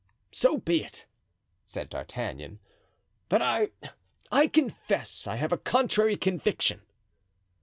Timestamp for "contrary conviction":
5.59-6.81